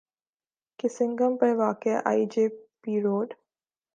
[0.79, 2.47] کے سنگم پر واقع آئی جے
[2.81, 3.33] پی روڈ